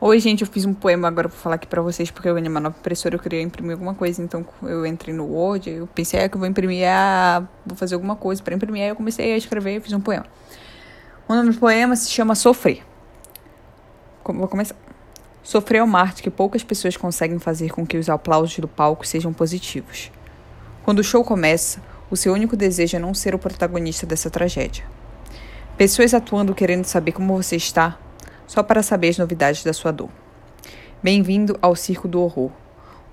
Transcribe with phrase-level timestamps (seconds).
[0.00, 2.50] Oi, gente, eu fiz um poema agora pra falar aqui pra vocês, porque eu ganhei
[2.50, 6.18] uma nova impressora, eu queria imprimir alguma coisa, então eu entrei no Word, eu pensei
[6.18, 7.46] é, que eu vou imprimir, a...
[7.64, 10.26] vou fazer alguma coisa pra imprimir, aí eu comecei a escrever e fiz um poema.
[11.28, 12.82] O nome do poema se chama Sofrer.
[14.24, 14.74] Vou começar.
[15.44, 19.06] Sofrer é uma arte que poucas pessoas conseguem fazer com que os aplausos do palco
[19.06, 20.10] sejam positivos.
[20.82, 21.80] Quando o show começa,
[22.10, 24.84] o seu único desejo é não ser o protagonista dessa tragédia.
[25.78, 27.98] Pessoas atuando querendo saber como você está,
[28.46, 30.10] só para saber as novidades da sua dor.
[31.02, 32.50] Bem-vindo ao Circo do Horror,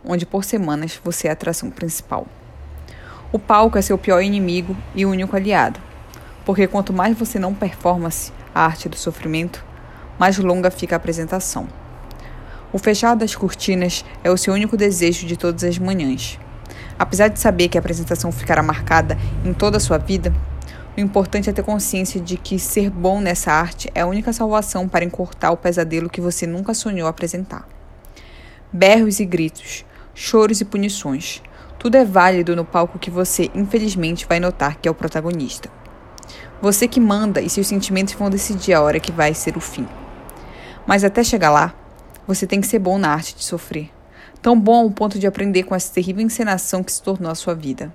[0.06, 2.28] onde por semanas você é a atração principal.
[3.32, 5.80] O palco é seu pior inimigo e único aliado,
[6.46, 9.64] porque quanto mais você não performance a arte do sofrimento,
[10.20, 11.68] mais longa fica a apresentação.
[12.74, 16.40] O fechar das cortinas é o seu único desejo de todas as manhãs.
[16.98, 20.34] Apesar de saber que a apresentação ficará marcada em toda a sua vida,
[20.96, 24.90] o importante é ter consciência de que ser bom nessa arte é a única salvação
[24.90, 27.66] para encurtar o pesadelo que você nunca sonhou apresentar.
[28.74, 31.42] Berros e gritos, choros e punições,
[31.80, 35.70] tudo é válido no palco que você, infelizmente, vai notar que é o protagonista.
[36.62, 39.88] Você que manda e seus sentimentos vão decidir a hora que vai ser o fim.
[40.86, 41.74] Mas até chegar lá,
[42.28, 43.90] você tem que ser bom na arte de sofrer.
[44.42, 47.56] Tão bom ao ponto de aprender com essa terrível encenação que se tornou a sua
[47.56, 47.94] vida.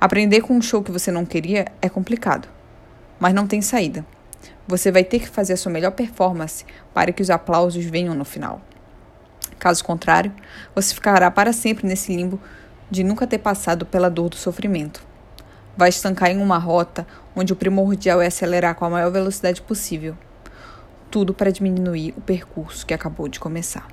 [0.00, 2.48] Aprender com um show que você não queria é complicado,
[3.18, 4.02] mas não tem saída.
[4.66, 8.24] Você vai ter que fazer a sua melhor performance para que os aplausos venham no
[8.24, 8.62] final.
[9.58, 10.32] Caso contrário,
[10.74, 12.40] você ficará para sempre nesse limbo
[12.90, 15.06] de nunca ter passado pela dor do sofrimento.
[15.76, 17.06] Vai estancar em uma rota
[17.36, 20.16] onde o primordial é acelerar com a maior velocidade possível.
[21.10, 23.86] Tudo para diminuir o percurso que acabou de começar.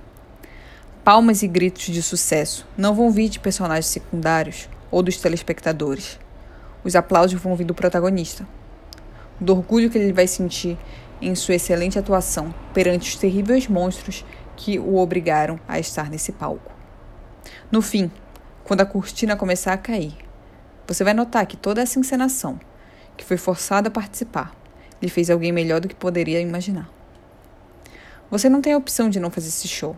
[1.03, 6.20] Palmas e gritos de sucesso não vão vir de personagens secundários ou dos telespectadores.
[6.84, 8.48] Os aplausos vão vir do protagonista,
[9.40, 10.78] do orgulho que ele vai sentir
[11.22, 16.72] em sua excelente atuação perante os terríveis monstros que o obrigaram a estar nesse palco.
[17.72, 18.12] No fim,
[18.64, 20.16] quando a cortina começar a cair,
[20.88, 22.59] você vai notar que toda essa encenação,
[23.16, 24.56] que foi forçada a participar,
[25.02, 26.90] lhe fez alguém melhor do que poderia imaginar.
[28.30, 29.96] Você não tem a opção de não fazer esse show,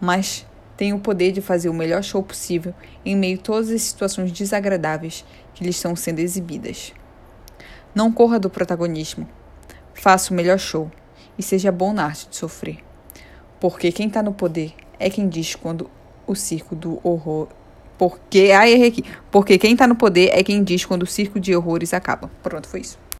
[0.00, 0.46] mas
[0.78, 2.72] tem o poder de fazer o melhor show possível
[3.04, 6.94] em meio a todas as situações desagradáveis que lhe estão sendo exibidas.
[7.92, 9.28] Não corra do protagonismo.
[9.92, 10.88] Faça o melhor show
[11.36, 12.78] e seja bom na arte de sofrer.
[13.58, 15.90] Porque quem está no poder é quem diz quando
[16.28, 17.48] o circo do horror.
[17.98, 18.52] Porque.
[18.54, 19.04] Ai, errei aqui.
[19.32, 22.30] Porque quem está no poder é quem diz quando o circo de horrores acaba.
[22.40, 22.96] Pronto, foi isso.